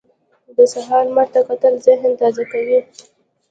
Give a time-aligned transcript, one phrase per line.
[0.55, 2.79] د سهار لمر ته کتل ذهن تازه کوي.